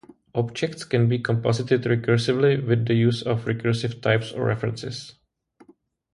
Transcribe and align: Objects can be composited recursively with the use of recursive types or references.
Objects 0.33 0.83
can 0.83 1.07
be 1.07 1.19
composited 1.21 1.83
recursively 1.83 2.67
with 2.67 2.87
the 2.87 2.95
use 2.95 3.21
of 3.21 3.45
recursive 3.45 4.01
types 4.01 4.31
or 4.31 4.45
references. 4.45 5.13